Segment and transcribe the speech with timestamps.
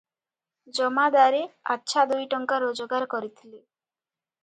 [0.77, 1.43] ଜମାଦାରେ
[1.75, 3.65] ଆଚ୍ଛା ଦୁଇଟଙ୍କା ରୋଜଗାର କରିଥିଲେ।